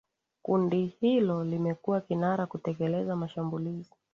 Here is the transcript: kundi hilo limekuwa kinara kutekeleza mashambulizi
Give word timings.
kundi 0.41 0.85
hilo 0.85 1.43
limekuwa 1.43 2.01
kinara 2.01 2.45
kutekeleza 2.45 3.15
mashambulizi 3.15 3.93